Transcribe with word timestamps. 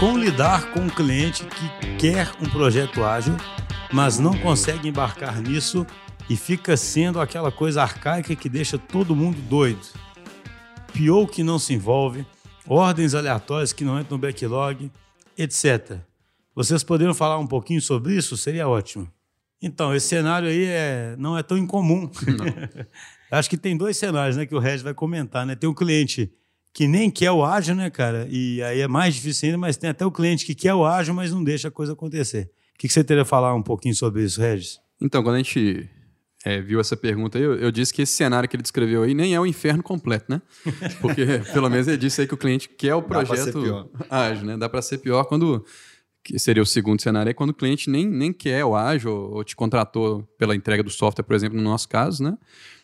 Como 0.00 0.16
lidar 0.16 0.72
com 0.72 0.80
um 0.80 0.88
cliente 0.88 1.44
que 1.44 1.96
quer 1.98 2.32
um 2.40 2.48
projeto 2.48 3.04
ágil, 3.04 3.36
mas 3.92 4.18
não 4.18 4.32
consegue 4.38 4.88
embarcar 4.88 5.42
nisso 5.42 5.86
e 6.26 6.38
fica 6.38 6.74
sendo 6.74 7.20
aquela 7.20 7.52
coisa 7.52 7.82
arcaica 7.82 8.34
que 8.34 8.48
deixa 8.48 8.78
todo 8.78 9.14
mundo 9.14 9.38
doido? 9.42 9.86
PO 10.86 11.26
que 11.26 11.42
não 11.42 11.58
se 11.58 11.74
envolve, 11.74 12.24
ordens 12.66 13.14
aleatórias 13.14 13.74
que 13.74 13.84
não 13.84 14.00
entram 14.00 14.16
no 14.16 14.22
backlog, 14.22 14.90
etc. 15.36 15.98
Vocês 16.54 16.82
poderiam 16.82 17.12
falar 17.12 17.38
um 17.38 17.46
pouquinho 17.46 17.82
sobre 17.82 18.16
isso? 18.16 18.38
Seria 18.38 18.66
ótimo. 18.66 19.06
Então, 19.60 19.94
esse 19.94 20.08
cenário 20.08 20.48
aí 20.48 20.64
é, 20.64 21.14
não 21.18 21.36
é 21.36 21.42
tão 21.42 21.58
incomum. 21.58 22.10
Acho 23.30 23.50
que 23.50 23.58
tem 23.58 23.76
dois 23.76 23.98
cenários 23.98 24.38
né, 24.38 24.46
que 24.46 24.54
o 24.54 24.58
Regis 24.58 24.80
vai 24.80 24.94
comentar. 24.94 25.44
Né? 25.44 25.54
Tem 25.54 25.68
um 25.68 25.74
cliente 25.74 26.32
que 26.72 26.86
nem 26.86 27.10
quer 27.10 27.30
o 27.30 27.44
ágil, 27.44 27.74
né, 27.74 27.90
cara? 27.90 28.26
E 28.30 28.62
aí 28.62 28.80
é 28.80 28.88
mais 28.88 29.14
difícil 29.14 29.48
ainda, 29.48 29.58
mas 29.58 29.76
tem 29.76 29.90
até 29.90 30.04
o 30.06 30.10
cliente 30.10 30.46
que 30.46 30.54
quer 30.54 30.74
o 30.74 30.84
ágil, 30.84 31.14
mas 31.14 31.32
não 31.32 31.42
deixa 31.42 31.68
a 31.68 31.70
coisa 31.70 31.92
acontecer. 31.92 32.50
O 32.74 32.78
que, 32.78 32.88
você 32.88 33.04
teria 33.04 33.22
a 33.22 33.26
falar 33.26 33.54
um 33.54 33.62
pouquinho 33.62 33.94
sobre 33.94 34.24
isso, 34.24 34.40
Regis? 34.40 34.78
Então, 35.00 35.22
quando 35.22 35.34
a 35.34 35.38
gente 35.38 35.88
é, 36.44 36.60
viu 36.60 36.80
essa 36.80 36.96
pergunta 36.96 37.36
aí, 37.36 37.44
eu, 37.44 37.54
eu, 37.56 37.70
disse 37.70 37.92
que 37.92 38.02
esse 38.02 38.14
cenário 38.14 38.48
que 38.48 38.56
ele 38.56 38.62
descreveu 38.62 39.02
aí 39.02 39.12
nem 39.12 39.34
é 39.34 39.40
o 39.40 39.44
inferno 39.44 39.82
completo, 39.82 40.26
né? 40.28 40.40
Porque 41.00 41.24
pelo 41.52 41.68
menos 41.68 41.86
ele 41.86 41.98
disse 41.98 42.22
aí 42.22 42.26
que 42.26 42.34
o 42.34 42.38
cliente 42.38 42.68
quer 42.68 42.94
o 42.94 43.02
projeto 43.02 43.90
ágil, 44.08 44.46
né? 44.46 44.56
Dá 44.56 44.68
para 44.68 44.80
ser 44.80 44.98
pior 44.98 45.24
quando 45.24 45.64
que 46.22 46.38
seria 46.38 46.62
o 46.62 46.66
segundo 46.66 47.00
cenário, 47.00 47.30
é 47.30 47.34
quando 47.34 47.50
o 47.50 47.54
cliente 47.54 47.88
nem, 47.88 48.06
nem 48.06 48.32
quer 48.32 48.64
o 48.64 48.74
ágil 48.76 49.10
ou 49.10 49.42
te 49.42 49.56
contratou 49.56 50.22
pela 50.38 50.54
entrega 50.54 50.82
do 50.82 50.90
software, 50.90 51.24
por 51.24 51.34
exemplo, 51.34 51.56
no 51.56 51.64
nosso 51.64 51.88
caso, 51.88 52.22
né? 52.22 52.36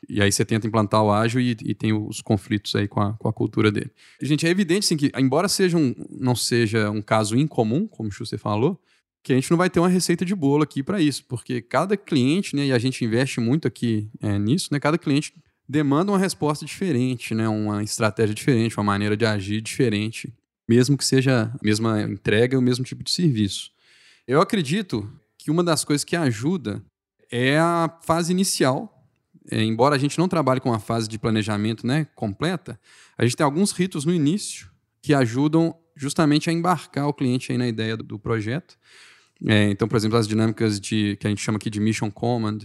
E 0.08 0.22
aí 0.22 0.32
você 0.32 0.44
tenta 0.44 0.66
implantar 0.66 1.02
o 1.02 1.12
ágil 1.12 1.40
e, 1.40 1.50
e 1.50 1.74
tem 1.74 1.92
os 1.92 2.20
conflitos 2.22 2.74
aí 2.74 2.88
com 2.88 3.00
a, 3.00 3.12
com 3.14 3.28
a 3.28 3.32
cultura 3.32 3.70
dele. 3.70 3.90
Gente, 4.22 4.46
é 4.46 4.50
evidente 4.50 4.86
sim, 4.86 4.96
que, 4.96 5.12
embora 5.16 5.48
seja 5.48 5.76
um, 5.76 5.94
não 6.10 6.34
seja 6.34 6.90
um 6.90 7.02
caso 7.02 7.36
incomum, 7.36 7.86
como 7.86 8.10
você 8.10 8.38
falou, 8.38 8.80
que 9.22 9.32
a 9.32 9.36
gente 9.36 9.50
não 9.50 9.58
vai 9.58 9.68
ter 9.68 9.80
uma 9.80 9.88
receita 9.88 10.24
de 10.24 10.34
bolo 10.34 10.62
aqui 10.62 10.82
para 10.82 11.00
isso, 11.00 11.24
porque 11.28 11.60
cada 11.60 11.96
cliente, 11.96 12.54
né, 12.54 12.66
e 12.66 12.72
a 12.72 12.78
gente 12.78 13.04
investe 13.04 13.40
muito 13.40 13.66
aqui 13.66 14.08
é, 14.22 14.38
nisso, 14.38 14.68
né, 14.70 14.78
cada 14.78 14.96
cliente 14.96 15.34
demanda 15.68 16.12
uma 16.12 16.18
resposta 16.18 16.64
diferente, 16.64 17.34
né, 17.34 17.48
uma 17.48 17.82
estratégia 17.82 18.34
diferente, 18.34 18.78
uma 18.78 18.84
maneira 18.84 19.16
de 19.16 19.26
agir 19.26 19.60
diferente 19.60 20.32
mesmo 20.68 20.96
que 20.96 21.04
seja 21.04 21.52
a 21.54 21.64
mesma 21.64 22.02
entrega, 22.02 22.58
o 22.58 22.62
mesmo 22.62 22.84
tipo 22.84 23.02
de 23.02 23.10
serviço. 23.10 23.70
Eu 24.26 24.40
acredito 24.40 25.08
que 25.38 25.50
uma 25.50 25.62
das 25.62 25.84
coisas 25.84 26.04
que 26.04 26.16
ajuda 26.16 26.82
é 27.30 27.58
a 27.58 27.98
fase 28.02 28.32
inicial. 28.32 28.92
É, 29.48 29.62
embora 29.62 29.94
a 29.94 29.98
gente 29.98 30.18
não 30.18 30.26
trabalhe 30.26 30.60
com 30.60 30.72
a 30.72 30.80
fase 30.80 31.08
de 31.08 31.18
planejamento 31.18 31.86
né, 31.86 32.06
completa, 32.16 32.80
a 33.16 33.24
gente 33.24 33.36
tem 33.36 33.44
alguns 33.44 33.70
ritos 33.70 34.04
no 34.04 34.12
início 34.12 34.68
que 35.00 35.14
ajudam 35.14 35.72
justamente 35.94 36.50
a 36.50 36.52
embarcar 36.52 37.06
o 37.06 37.14
cliente 37.14 37.52
aí 37.52 37.58
na 37.58 37.68
ideia 37.68 37.96
do, 37.96 38.02
do 38.02 38.18
projeto. 38.18 38.76
É, 39.46 39.70
então, 39.70 39.86
por 39.86 39.96
exemplo, 39.96 40.18
as 40.18 40.26
dinâmicas 40.26 40.80
de 40.80 41.16
que 41.20 41.26
a 41.26 41.30
gente 41.30 41.42
chama 41.42 41.58
aqui 41.58 41.70
de 41.70 41.78
mission 41.78 42.10
command, 42.10 42.58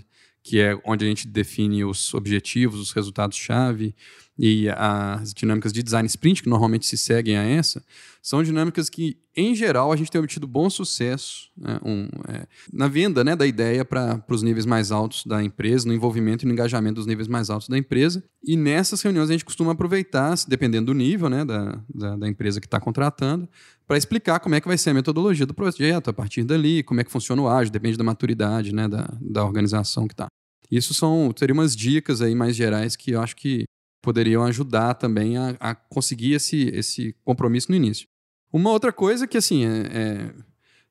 que 0.43 0.59
é 0.59 0.79
onde 0.85 1.05
a 1.05 1.07
gente 1.07 1.27
define 1.27 1.83
os 1.83 2.13
objetivos, 2.13 2.79
os 2.79 2.91
resultados-chave, 2.91 3.95
e 4.43 4.69
as 4.69 5.35
dinâmicas 5.35 5.71
de 5.71 5.83
design 5.83 6.07
sprint, 6.07 6.41
que 6.41 6.49
normalmente 6.49 6.87
se 6.87 6.97
seguem 6.97 7.37
a 7.37 7.43
essa, 7.43 7.83
são 8.23 8.41
dinâmicas 8.41 8.89
que, 8.89 9.17
em 9.35 9.53
geral, 9.53 9.91
a 9.91 9.95
gente 9.95 10.09
tem 10.09 10.19
obtido 10.19 10.47
bom 10.47 10.67
sucesso 10.67 11.51
né, 11.55 11.79
um, 11.85 12.07
é, 12.27 12.47
na 12.73 12.87
venda 12.87 13.23
né, 13.23 13.35
da 13.35 13.45
ideia 13.45 13.85
para 13.85 14.23
os 14.29 14.41
níveis 14.41 14.65
mais 14.65 14.91
altos 14.91 15.27
da 15.27 15.43
empresa, 15.43 15.87
no 15.87 15.93
envolvimento 15.93 16.43
e 16.43 16.47
no 16.47 16.53
engajamento 16.53 16.95
dos 16.95 17.05
níveis 17.05 17.27
mais 17.27 17.51
altos 17.51 17.67
da 17.67 17.77
empresa. 17.77 18.23
E 18.43 18.57
nessas 18.57 19.01
reuniões 19.03 19.29
a 19.29 19.33
gente 19.33 19.45
costuma 19.45 19.73
aproveitar, 19.73 20.33
dependendo 20.47 20.87
do 20.87 20.93
nível 20.95 21.29
né, 21.29 21.45
da, 21.45 21.79
da, 21.93 22.15
da 22.15 22.27
empresa 22.27 22.59
que 22.59 22.65
está 22.65 22.79
contratando, 22.79 23.47
para 23.87 23.97
explicar 23.97 24.39
como 24.39 24.55
é 24.55 24.61
que 24.61 24.67
vai 24.67 24.77
ser 24.77 24.89
a 24.89 24.93
metodologia 24.95 25.45
do 25.45 25.53
projeto 25.53 26.09
a 26.09 26.13
partir 26.13 26.43
dali, 26.43 26.81
como 26.81 26.99
é 26.99 27.03
que 27.03 27.11
funciona 27.11 27.41
o 27.43 27.47
ágil, 27.47 27.71
depende 27.71 27.95
da 27.95 28.03
maturidade 28.03 28.73
né, 28.73 28.87
da, 28.87 29.07
da 29.21 29.45
organização 29.45 30.07
que 30.07 30.13
está. 30.13 30.27
Isso 30.71 30.93
são, 30.93 31.33
seriam 31.37 31.55
umas 31.57 31.75
dicas 31.75 32.21
aí 32.21 32.33
mais 32.33 32.55
gerais 32.55 32.95
que 32.95 33.11
eu 33.11 33.21
acho 33.21 33.35
que 33.35 33.65
poderiam 34.01 34.43
ajudar 34.43 34.95
também 34.95 35.37
a, 35.37 35.55
a, 35.59 35.75
conseguir 35.75 36.33
esse, 36.33 36.69
esse 36.69 37.15
compromisso 37.23 37.69
no 37.69 37.75
início. 37.75 38.07
Uma 38.51 38.71
outra 38.71 38.91
coisa 38.91 39.27
que, 39.27 39.37
assim, 39.37 39.65
é, 39.65 39.89
é, 39.93 40.33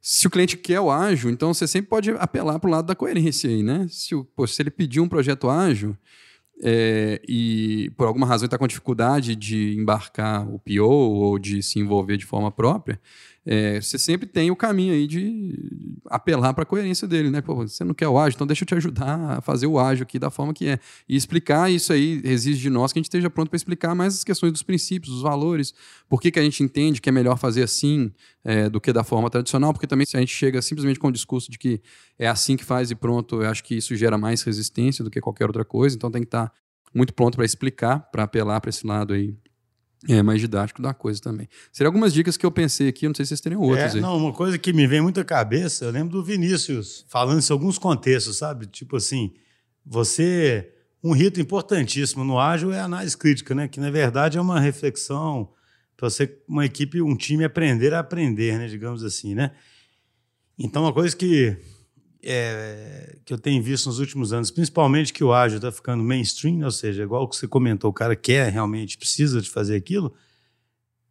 se 0.00 0.26
o 0.26 0.30
cliente 0.30 0.56
quer 0.56 0.80
o 0.80 0.90
ágil, 0.90 1.30
então 1.30 1.52
você 1.52 1.66
sempre 1.66 1.88
pode 1.88 2.10
apelar 2.12 2.58
para 2.58 2.68
o 2.68 2.70
lado 2.70 2.86
da 2.86 2.94
coerência 2.94 3.50
aí, 3.50 3.62
né? 3.62 3.86
Se, 3.90 4.14
o, 4.14 4.24
pô, 4.24 4.46
se 4.46 4.62
ele 4.62 4.70
pedir 4.70 5.00
um 5.00 5.08
projeto 5.08 5.50
ágil 5.50 5.96
é, 6.62 7.20
e 7.26 7.90
por 7.96 8.06
alguma 8.06 8.26
razão 8.26 8.44
está 8.44 8.58
com 8.58 8.66
dificuldade 8.66 9.34
de 9.34 9.74
embarcar 9.78 10.48
o 10.48 10.58
PO 10.58 10.84
ou 10.84 11.38
de 11.38 11.62
se 11.62 11.78
envolver 11.78 12.16
de 12.16 12.26
forma 12.26 12.50
própria, 12.50 13.00
é, 13.46 13.80
você 13.80 13.98
sempre 13.98 14.26
tem 14.26 14.50
o 14.50 14.56
caminho 14.56 14.92
aí 14.92 15.06
de 15.06 15.58
apelar 16.06 16.52
para 16.52 16.62
a 16.62 16.66
coerência 16.66 17.08
dele, 17.08 17.30
né? 17.30 17.40
Pô, 17.40 17.54
você 17.54 17.82
não 17.82 17.94
quer 17.94 18.06
o 18.06 18.18
ágil, 18.18 18.36
então 18.36 18.46
deixa 18.46 18.64
eu 18.64 18.66
te 18.66 18.74
ajudar 18.74 19.38
a 19.38 19.40
fazer 19.40 19.66
o 19.66 19.78
ágil 19.78 20.02
aqui 20.02 20.18
da 20.18 20.30
forma 20.30 20.52
que 20.52 20.68
é. 20.68 20.78
E 21.08 21.16
explicar 21.16 21.70
isso 21.70 21.92
aí 21.92 22.20
exige 22.22 22.60
de 22.60 22.70
nós 22.70 22.92
que 22.92 22.98
a 22.98 23.00
gente 23.00 23.06
esteja 23.06 23.30
pronto 23.30 23.48
para 23.48 23.56
explicar 23.56 23.94
mais 23.94 24.14
as 24.14 24.24
questões 24.24 24.52
dos 24.52 24.62
princípios, 24.62 25.14
dos 25.14 25.22
valores, 25.22 25.72
por 26.08 26.20
que, 26.20 26.30
que 26.30 26.38
a 26.38 26.42
gente 26.42 26.62
entende 26.62 27.00
que 27.00 27.08
é 27.08 27.12
melhor 27.12 27.38
fazer 27.38 27.62
assim 27.62 28.12
é, 28.44 28.68
do 28.68 28.80
que 28.80 28.92
da 28.92 29.02
forma 29.02 29.30
tradicional, 29.30 29.72
porque 29.72 29.86
também 29.86 30.06
se 30.06 30.16
a 30.16 30.20
gente 30.20 30.34
chega 30.34 30.60
simplesmente 30.60 30.98
com 30.98 31.08
o 31.08 31.12
discurso 31.12 31.50
de 31.50 31.58
que 31.58 31.80
é 32.18 32.28
assim 32.28 32.56
que 32.56 32.64
faz 32.64 32.90
e 32.90 32.94
pronto, 32.94 33.42
eu 33.42 33.48
acho 33.48 33.64
que 33.64 33.74
isso 33.74 33.96
gera 33.96 34.18
mais 34.18 34.42
resistência 34.42 35.02
do 35.02 35.10
que 35.10 35.20
qualquer 35.20 35.46
outra 35.46 35.64
coisa, 35.64 35.96
então 35.96 36.10
tem 36.10 36.22
que 36.22 36.28
estar 36.28 36.48
tá 36.48 36.52
muito 36.94 37.14
pronto 37.14 37.36
para 37.36 37.44
explicar, 37.44 38.00
para 38.10 38.24
apelar 38.24 38.60
para 38.60 38.68
esse 38.68 38.86
lado 38.86 39.14
aí 39.14 39.34
é 40.08 40.22
mais 40.22 40.40
didático 40.40 40.80
da 40.80 40.94
coisa 40.94 41.20
também. 41.20 41.48
Seriam 41.70 41.90
algumas 41.90 42.12
dicas 42.12 42.36
que 42.36 42.46
eu 42.46 42.50
pensei 42.50 42.88
aqui, 42.88 43.06
não 43.06 43.14
sei 43.14 43.24
se 43.24 43.30
vocês 43.30 43.40
teriam 43.40 43.60
outras. 43.60 43.94
É, 43.94 44.00
não, 44.00 44.16
uma 44.16 44.32
coisa 44.32 44.58
que 44.58 44.72
me 44.72 44.86
vem 44.86 45.00
muito 45.00 45.20
à 45.20 45.24
cabeça, 45.24 45.84
eu 45.84 45.90
lembro 45.90 46.12
do 46.12 46.24
Vinícius 46.24 47.04
falando 47.08 47.40
em 47.42 47.52
alguns 47.52 47.78
contextos, 47.78 48.38
sabe? 48.38 48.66
Tipo 48.66 48.96
assim, 48.96 49.32
você. 49.84 50.74
Um 51.02 51.12
rito 51.12 51.40
importantíssimo 51.40 52.22
no 52.24 52.38
ágil 52.38 52.74
é 52.74 52.78
a 52.78 52.84
análise 52.84 53.16
crítica, 53.16 53.54
né? 53.54 53.66
Que 53.66 53.80
na 53.80 53.90
verdade 53.90 54.36
é 54.36 54.40
uma 54.40 54.60
reflexão 54.60 55.48
para 55.96 56.10
você, 56.10 56.38
uma 56.46 56.66
equipe, 56.66 57.00
um 57.00 57.16
time 57.16 57.42
aprender 57.42 57.94
a 57.94 58.00
aprender, 58.00 58.58
né? 58.58 58.66
Digamos 58.66 59.02
assim, 59.02 59.34
né? 59.34 59.52
Então, 60.58 60.82
uma 60.82 60.92
coisa 60.92 61.16
que 61.16 61.56
é, 62.22 63.16
que 63.24 63.32
eu 63.32 63.38
tenho 63.38 63.62
visto 63.62 63.86
nos 63.86 63.98
últimos 63.98 64.32
anos, 64.32 64.50
principalmente 64.50 65.12
que 65.12 65.24
o 65.24 65.32
ágil 65.32 65.56
está 65.56 65.72
ficando 65.72 66.02
mainstream, 66.02 66.64
ou 66.64 66.70
seja, 66.70 67.02
igual 67.02 67.28
que 67.28 67.36
você 67.36 67.48
comentou, 67.48 67.90
o 67.90 67.94
cara 67.94 68.14
quer 68.14 68.50
realmente, 68.52 68.98
precisa 68.98 69.40
de 69.40 69.48
fazer 69.48 69.76
aquilo, 69.76 70.12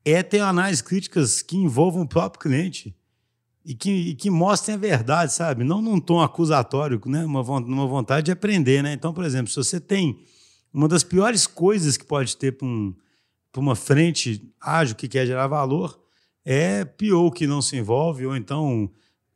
é 0.06 0.24
ter 0.24 0.40
análises 0.40 0.82
críticas 0.82 1.42
que 1.42 1.58
envolvam 1.58 2.04
o 2.04 2.08
próprio 2.08 2.42
cliente 2.42 2.96
e 3.66 3.74
que, 3.74 3.92
e 3.92 4.16
que 4.16 4.30
mostrem 4.30 4.76
a 4.76 4.80
verdade, 4.80 5.34
sabe? 5.34 5.64
Não 5.64 5.82
num 5.82 6.00
tom 6.00 6.22
acusatório, 6.22 7.02
né? 7.06 7.26
Uma, 7.26 7.42
uma 7.42 7.88
vontade 7.88 8.26
de 8.26 8.32
aprender, 8.32 8.82
né? 8.82 8.94
Então, 8.94 9.14
por 9.14 9.24
exemplo, 9.24 9.50
se 9.50 9.58
você 9.58 9.80
tem 9.80 10.20
uma 10.74 10.88
das 10.88 11.04
piores 11.04 11.46
coisas 11.46 11.98
que 11.98 12.06
pode 12.06 12.38
ter 12.38 12.54
para 12.54 12.68
um, 12.68 12.96
uma 13.58 13.76
frente 13.76 14.42
ágil 14.62 14.96
que 14.96 15.08
quer 15.08 15.26
gerar 15.26 15.48
valor 15.48 16.00
é 16.46 16.86
pior 16.86 17.30
que 17.32 17.46
não 17.46 17.62
se 17.62 17.78
envolve, 17.78 18.26
ou 18.26 18.36
então 18.36 18.90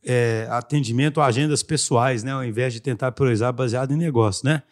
é, 0.06 0.48
atendimento 0.50 1.22
a 1.22 1.26
agendas 1.26 1.64
pessoais, 1.64 2.24
né, 2.24 2.32
ao 2.32 2.44
invés 2.44 2.74
de 2.74 2.80
tentar 2.80 3.12
priorizar 3.12 3.54
baseado 3.54 3.94
em 3.94 3.98
negócio, 3.98 4.46
né? 4.46 4.64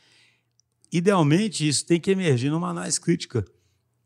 Idealmente, 0.91 1.67
isso 1.67 1.85
tem 1.85 1.99
que 1.99 2.11
emergir 2.11 2.49
numa 2.49 2.69
análise 2.69 2.99
crítica. 2.99 3.45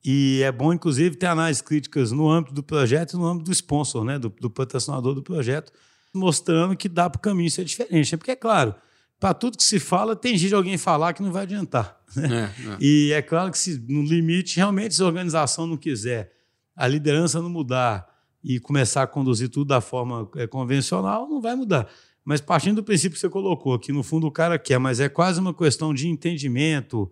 E 0.04 0.42
é 0.44 0.52
bom, 0.52 0.72
inclusive, 0.72 1.16
ter 1.16 1.26
análises 1.26 1.64
críticas 1.64 2.12
no 2.12 2.30
âmbito 2.30 2.54
do 2.54 2.62
projeto 2.62 3.14
e 3.14 3.16
no 3.18 3.26
âmbito 3.26 3.46
do 3.46 3.52
sponsor, 3.52 4.04
né, 4.04 4.20
do, 4.20 4.30
do 4.30 4.52
patrocinador 4.52 5.16
do 5.16 5.24
projeto, 5.24 5.74
mostrando 6.14 6.78
que 6.78 6.88
dá 6.88 7.10
para 7.10 7.18
o 7.18 7.22
caminho 7.22 7.50
ser 7.50 7.66
diferente. 7.66 8.12
Né? 8.12 8.18
Porque, 8.18 8.32
é 8.32 8.36
claro, 8.36 8.76
para 9.20 9.34
tudo 9.34 9.58
que 9.58 9.64
se 9.64 9.80
fala, 9.80 10.16
tem 10.16 10.38
jeito 10.38 10.50
de 10.50 10.56
alguém 10.56 10.78
falar 10.78 11.14
que 11.14 11.24
não 11.24 11.32
vai 11.32 11.44
adiantar. 11.44 12.00
Né? 12.16 12.54
É, 12.56 12.70
é. 12.70 12.78
E 12.80 13.12
é 13.14 13.22
claro 13.24 13.50
que, 13.52 13.58
se 13.58 13.84
no 13.90 14.04
limite, 14.04 14.58
realmente, 14.58 14.94
se 14.94 15.02
a 15.02 15.06
organização 15.08 15.66
não 15.66 15.76
quiser, 15.76 16.32
a 16.76 16.88
liderança 16.88 17.42
não 17.42 17.50
mudar, 17.50 18.06
e 18.46 18.60
começar 18.60 19.02
a 19.02 19.08
conduzir 19.08 19.50
tudo 19.50 19.70
da 19.70 19.82
forma 19.82 20.30
é, 20.36 20.46
convencional, 20.46 21.28
não 21.28 21.42
vai 21.42 21.56
mudar. 21.56 21.90
Mas 22.24 22.40
partindo 22.40 22.76
do 22.76 22.84
princípio 22.84 23.16
que 23.16 23.20
você 23.20 23.30
colocou, 23.30 23.80
que 23.80 23.92
no 23.92 24.04
fundo 24.04 24.28
o 24.28 24.32
cara 24.32 24.60
quer, 24.60 24.78
mas 24.78 25.00
é 25.00 25.10
quase 25.10 25.40
uma 25.40 25.54
questão 25.54 25.92
de 25.94 26.08
entendimento, 26.08 27.12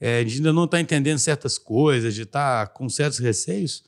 é, 0.00 0.22
de 0.22 0.36
ainda 0.36 0.52
não 0.52 0.64
estar 0.64 0.76
tá 0.76 0.80
entendendo 0.80 1.18
certas 1.18 1.58
coisas, 1.58 2.14
de 2.14 2.22
estar 2.22 2.66
tá 2.66 2.72
com 2.72 2.88
certos 2.88 3.18
receios, 3.18 3.84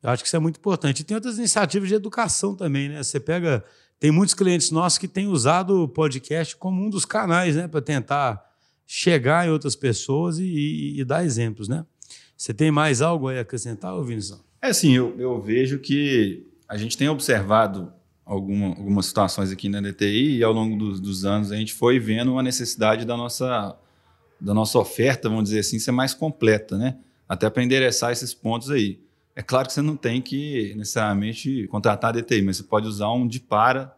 eu 0.00 0.10
acho 0.10 0.22
que 0.22 0.28
isso 0.28 0.36
é 0.36 0.38
muito 0.38 0.58
importante. 0.58 1.00
E 1.00 1.04
tem 1.04 1.14
outras 1.14 1.38
iniciativas 1.38 1.88
de 1.88 1.94
educação 1.94 2.54
também, 2.54 2.88
né? 2.88 3.02
Você 3.02 3.20
pega. 3.20 3.64
Tem 4.00 4.10
muitos 4.10 4.34
clientes 4.34 4.72
nossos 4.72 4.98
que 4.98 5.06
têm 5.06 5.28
usado 5.28 5.84
o 5.84 5.88
podcast 5.88 6.56
como 6.56 6.84
um 6.84 6.90
dos 6.90 7.04
canais, 7.04 7.54
né? 7.54 7.68
Para 7.68 7.80
tentar 7.80 8.44
chegar 8.84 9.46
em 9.46 9.50
outras 9.50 9.76
pessoas 9.76 10.38
e, 10.38 10.44
e, 10.44 11.00
e, 11.00 11.04
dar 11.04 11.24
exemplos, 11.24 11.68
né? 11.68 11.86
Você 12.36 12.52
tem 12.52 12.72
mais 12.72 13.00
algo 13.00 13.28
aí 13.28 13.38
a 13.38 13.42
acrescentar, 13.42 13.94
Vinícius? 14.02 14.40
É 14.62 14.68
assim, 14.68 14.92
eu, 14.92 15.18
eu 15.18 15.40
vejo 15.40 15.80
que 15.80 16.46
a 16.68 16.76
gente 16.76 16.96
tem 16.96 17.08
observado 17.08 17.92
alguma, 18.24 18.68
algumas 18.68 19.06
situações 19.06 19.50
aqui 19.50 19.68
na 19.68 19.80
DTI 19.80 20.36
e 20.36 20.44
ao 20.44 20.52
longo 20.52 20.76
dos, 20.76 21.00
dos, 21.00 21.24
anos 21.24 21.50
a 21.50 21.56
gente 21.56 21.74
foi 21.74 21.98
vendo 21.98 22.30
uma 22.30 22.44
necessidade 22.44 23.04
da 23.04 23.16
nossa, 23.16 23.76
da 24.40 24.54
nossa 24.54 24.78
oferta, 24.78 25.28
vamos 25.28 25.44
dizer 25.44 25.58
assim, 25.58 25.80
ser 25.80 25.90
mais 25.90 26.14
completa, 26.14 26.78
né? 26.78 26.96
Até 27.28 27.50
para 27.50 27.64
endereçar 27.64 28.12
esses 28.12 28.32
pontos 28.32 28.70
aí. 28.70 29.00
É 29.34 29.42
claro 29.42 29.66
que 29.66 29.72
você 29.72 29.82
não 29.82 29.96
tem 29.96 30.22
que 30.22 30.72
necessariamente 30.76 31.66
contratar 31.66 32.12
DTI, 32.12 32.42
mas 32.42 32.58
você 32.58 32.62
pode 32.62 32.86
usar 32.86 33.10
um 33.10 33.26
de 33.26 33.40
para 33.40 33.96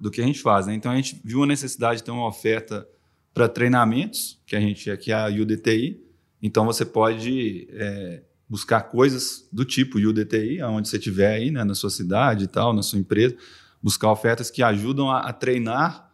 do 0.00 0.10
que 0.10 0.22
a 0.22 0.24
gente 0.24 0.40
faz. 0.40 0.66
Né? 0.66 0.74
Então 0.74 0.90
a 0.90 0.96
gente 0.96 1.20
viu 1.22 1.42
a 1.42 1.46
necessidade 1.46 1.98
de 1.98 2.04
ter 2.04 2.12
uma 2.12 2.26
oferta 2.26 2.88
para 3.34 3.46
treinamentos, 3.46 4.40
que 4.46 4.56
a 4.56 4.60
gente 4.60 4.90
aqui 4.90 5.12
é 5.12 5.14
a 5.14 5.26
UDTI. 5.26 6.00
Então 6.40 6.64
você 6.64 6.84
pode 6.84 7.68
é, 7.72 8.22
buscar 8.48 8.82
coisas 8.82 9.46
do 9.52 9.64
tipo 9.64 9.98
UDTI, 9.98 10.60
aonde 10.60 10.88
você 10.88 10.96
estiver 10.96 11.34
aí, 11.34 11.50
né, 11.50 11.64
na 11.64 11.74
sua 11.74 11.90
cidade 11.90 12.44
e 12.44 12.46
tal, 12.46 12.72
na 12.72 12.82
sua 12.82 12.98
empresa, 12.98 13.36
buscar 13.82 14.10
ofertas 14.10 14.50
que 14.50 14.62
ajudam 14.62 15.10
a, 15.10 15.20
a 15.20 15.32
treinar 15.32 16.10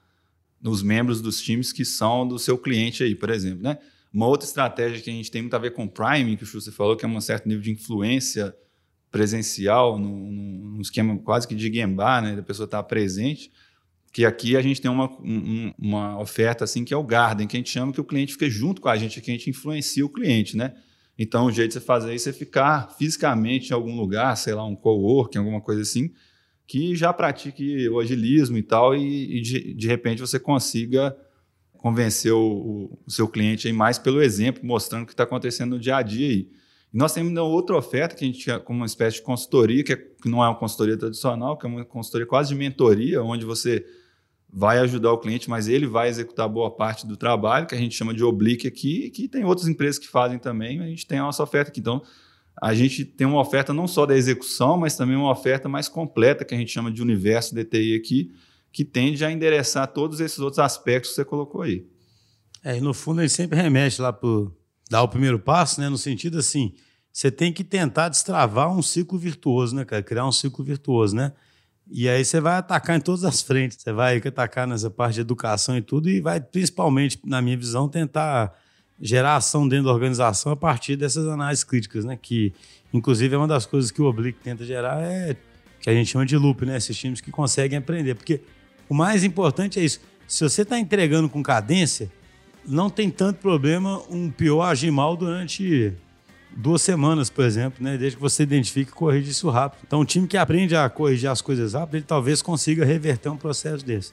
os 0.63 0.83
membros 0.83 1.21
dos 1.21 1.41
times 1.41 1.73
que 1.73 1.85
são 1.85 2.27
do 2.27 2.39
seu 2.39 2.59
cliente 2.59 3.03
aí, 3.03 3.15
por 3.15 3.31
exemplo, 3.31 3.63
né? 3.63 3.79
Uma 4.13 4.27
outra 4.27 4.47
estratégia 4.47 5.01
que 5.01 5.11
a 5.11 5.13
gente 5.13 5.31
tem 5.31 5.43
muito 5.43 5.55
a 5.55 5.59
ver 5.59 5.73
com 5.73 5.87
priming, 5.89 6.37
que 6.37 6.45
o 6.45 6.47
você 6.47 6.71
falou, 6.71 6.97
que 6.97 7.05
é 7.05 7.09
um 7.09 7.21
certo 7.21 7.49
nível 7.49 7.63
de 7.63 7.73
influência 7.73 8.55
presencial, 9.11 9.99
num, 9.99 10.31
num 10.31 10.81
esquema 10.81 11.17
quase 11.19 11.47
que 11.47 11.55
de 11.55 11.69
gambá, 11.69 12.21
né? 12.23 12.37
Da 12.37 12.43
pessoa 12.43 12.65
estar 12.65 12.83
presente. 12.85 13.51
Que 14.13 14.25
aqui 14.25 14.57
a 14.57 14.63
gente 14.63 14.81
tem 14.81 14.91
uma, 14.91 15.11
um, 15.21 15.75
uma 15.77 16.19
oferta 16.21 16.63
assim 16.63 16.85
que 16.85 16.95
é 16.95 16.97
o 16.97 17.03
Garden, 17.03 17.49
que 17.49 17.57
a 17.57 17.59
gente 17.59 17.71
chama 17.71 17.93
que 17.93 18.01
o 18.01 18.05
cliente 18.05 18.33
fica 18.33 18.49
junto 18.49 18.81
com 18.81 18.89
a 18.89 18.97
gente, 18.97 19.21
que 19.21 19.31
a 19.31 19.35
gente 19.35 19.51
influencia 19.51 20.07
o 20.07 20.09
cliente, 20.09 20.57
né? 20.57 20.75
Então, 21.19 21.47
o 21.47 21.53
jeito 21.53 21.69
de 21.69 21.75
você 21.75 21.81
fazer 21.81 22.15
isso 22.15 22.29
é 22.29 22.33
ficar 22.33 22.91
fisicamente 22.99 23.71
em 23.71 23.73
algum 23.73 23.97
lugar, 23.97 24.37
sei 24.37 24.55
lá, 24.55 24.65
um 24.65 24.75
coworking, 24.75 25.39
alguma 25.39 25.61
coisa 25.61 25.83
assim, 25.83 26.13
que 26.67 26.97
já 26.97 27.13
pratique 27.13 27.89
o 27.89 28.01
agilismo 28.01 28.57
e 28.57 28.63
tal, 28.63 28.97
e, 28.97 29.39
e 29.39 29.41
de, 29.41 29.75
de 29.75 29.87
repente 29.87 30.21
você 30.21 30.39
consiga 30.39 31.17
convencer 31.75 32.33
o, 32.33 32.91
o, 33.07 33.11
seu 33.11 33.29
cliente 33.29 33.67
aí 33.67 33.73
mais 33.73 33.99
pelo 33.99 34.23
exemplo, 34.23 34.65
mostrando 34.65 35.03
o 35.03 35.07
que 35.07 35.13
está 35.13 35.25
acontecendo 35.25 35.73
no 35.73 35.79
dia 35.79 35.97
a 35.97 36.03
dia 36.03 36.27
aí. 36.29 36.49
E 36.93 36.97
nós 36.97 37.13
temos 37.13 37.37
outra 37.39 37.77
oferta 37.77 38.17
que 38.17 38.25
a 38.25 38.27
gente 38.27 38.59
como 38.61 38.81
uma 38.81 38.87
espécie 38.87 39.17
de 39.19 39.23
consultoria, 39.23 39.85
que, 39.85 39.93
é, 39.93 39.97
que 39.97 40.29
não 40.29 40.43
é 40.43 40.49
uma 40.49 40.57
consultoria 40.57 40.97
tradicional, 40.97 41.59
que 41.59 41.67
é 41.67 41.69
uma 41.69 41.85
consultoria 41.85 42.27
quase 42.27 42.49
de 42.49 42.55
mentoria, 42.55 43.23
onde 43.23 43.45
você 43.45 43.85
vai 44.57 44.79
ajudar 44.79 45.11
o 45.11 45.19
cliente, 45.19 45.51
mas 45.51 45.67
ele 45.67 45.85
vai 45.85 46.09
executar 46.09 46.49
boa 46.49 46.71
parte 46.71 47.05
do 47.05 47.17
trabalho, 47.17 47.67
que 47.67 47.75
a 47.75 47.79
gente 47.79 47.97
chama 47.97 48.15
de 48.15 48.23
oblique 48.23 48.69
aqui, 48.69 49.11
que 49.11 49.27
tem 49.27 49.45
outras 49.45 49.67
empresas 49.67 49.99
que 49.99 50.07
fazem 50.07 50.39
também, 50.39 50.81
a 50.81 50.87
gente 50.87 51.05
tem 51.05 51.19
a 51.19 51.23
nossa 51.23 51.43
oferta 51.43 51.73
aqui. 51.73 51.81
Então, 51.81 52.01
a 52.63 52.73
gente 52.73 53.05
tem 53.05 53.27
uma 53.27 53.41
oferta 53.41 53.75
não 53.75 53.89
só 53.89 54.07
da 54.07 54.17
execução, 54.17 54.77
mas 54.77 54.97
também 54.97 55.17
uma 55.17 55.33
oferta 55.33 55.69
mais 55.69 55.89
completa, 55.89 56.45
que 56.45 56.55
a 56.55 56.57
gente 56.57 56.71
chama 56.71 56.93
de 56.93 57.03
universo 57.03 57.53
DTI 57.53 57.97
aqui, 57.97 58.31
que 58.71 58.85
tende 58.85 59.25
a 59.25 59.33
endereçar 59.33 59.89
todos 59.89 60.21
esses 60.21 60.39
outros 60.39 60.61
aspectos 60.61 61.11
que 61.11 61.17
você 61.17 61.25
colocou 61.25 61.63
aí. 61.63 61.85
É, 62.63 62.77
e 62.77 62.81
no 62.81 62.95
fundo 62.95 63.21
ele 63.21 63.29
sempre 63.29 63.61
remete 63.61 64.01
lá 64.01 64.13
para 64.13 64.29
dar 64.89 65.03
o 65.03 65.09
primeiro 65.09 65.39
passo, 65.41 65.81
né? 65.81 65.89
No 65.89 65.99
sentido 65.99 66.39
assim, 66.39 66.75
você 67.13 67.29
tem 67.29 67.53
que 67.53 67.65
tentar 67.65 68.09
destravar 68.09 68.73
um 68.73 68.83
ciclo 68.83 69.19
virtuoso, 69.19 69.75
né, 69.75 69.85
cara? 69.85 70.03
Criar 70.03 70.27
um 70.27 70.33
ciclo 70.33 70.65
virtuoso, 70.65 71.17
né? 71.17 71.33
E 71.91 72.09
aí 72.09 72.25
você 72.25 72.41
vai 72.41 72.57
atacar 72.57 72.97
em 72.97 73.01
todas 73.01 73.25
as 73.25 73.43
frentes. 73.43 73.79
Você 73.81 73.93
vai 73.93 74.17
atacar 74.19 74.67
nessa 74.67 74.91
parte 74.91 75.15
de 75.15 75.21
educação 75.21 75.77
e 75.77 75.83
tudo, 75.83 76.09
e 76.09 76.21
vai, 76.21 76.41
principalmente, 76.41 77.19
na 77.25 77.43
minha 77.43 77.57
visão, 77.57 77.89
tentar 77.89 78.53
gerar 79.01 79.37
ação 79.37 79.67
dentro 79.69 79.87
da 79.87 79.93
organização 79.93 80.53
a 80.53 80.57
partir 80.57 80.97
dessas 80.97 81.27
análises 81.27 81.65
críticas, 81.65 82.05
né? 82.05 82.19
Que, 82.21 82.53
inclusive, 82.93 83.35
é 83.35 83.39
uma 83.39 83.49
das 83.49 83.67
coisas 83.67 83.91
que 83.91 84.01
o 84.01 84.07
Oblique 84.07 84.41
tenta 84.43 84.65
gerar 84.65 85.03
é 85.03 85.37
que 85.81 85.91
a 85.91 85.93
gente 85.93 86.11
chama 86.11 86.25
de 86.25 86.37
loop, 86.37 86.65
né? 86.65 86.77
Esses 86.77 86.97
times 86.97 87.21
que 87.21 87.31
conseguem 87.31 87.79
aprender. 87.79 88.15
Porque 88.15 88.41
o 88.89 88.95
mais 88.95 89.25
importante 89.25 89.79
é 89.79 89.85
isso. 89.85 90.01
Se 90.27 90.43
você 90.43 90.63
está 90.63 90.79
entregando 90.79 91.29
com 91.29 91.43
cadência, 91.43 92.11
não 92.67 92.89
tem 92.89 93.11
tanto 93.11 93.41
problema 93.41 94.03
um 94.09 94.31
pior 94.31 94.63
agir 94.63 94.91
mal 94.91 95.17
durante 95.17 95.93
duas 96.57 96.83
semanas, 96.83 97.31
por 97.31 97.45
exemplo, 97.45 97.83
né? 97.83 97.97
Desde 97.97 98.17
que 98.17 98.23
você 98.23 98.43
identifique 98.43 98.91
e 98.91 98.95
corrija 98.95 99.31
isso 99.31 99.49
rápido. 99.51 99.81
Então, 99.87 100.01
um 100.01 100.05
time 100.05 100.27
que 100.27 100.37
aprende 100.37 100.77
a 100.77 100.89
corrigir 100.89 101.29
as 101.29 101.41
coisas 101.41 101.75
rápido, 101.75 101.97
ele 101.97 102.05
talvez 102.05 102.43
consiga 102.43 102.85
reverter 102.85 103.29
um 103.29 103.37
processo 103.37 103.85
desse. 103.85 104.13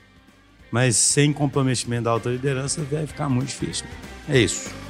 Mas 0.71 0.95
sem 0.95 1.33
comprometimento 1.33 2.03
da 2.03 2.11
alta 2.11 2.29
liderança, 2.29 2.81
vai 2.89 3.05
ficar 3.05 3.27
muito 3.29 3.49
difícil. 3.49 3.85
É 4.27 4.39
isso. 4.39 4.80